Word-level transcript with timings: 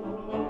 Música 0.00 0.41